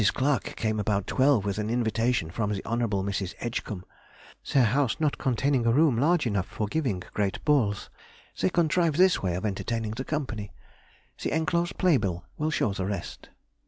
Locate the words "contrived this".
8.49-9.21